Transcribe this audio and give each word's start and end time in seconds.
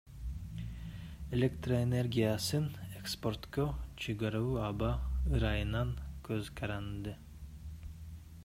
Электроэнергиясын 1.35 2.65
экспортко 3.01 3.63
чыгаруу 4.05 4.53
аба 4.69 4.91
ырайынан 5.37 5.89
көзкаранды. 6.29 7.13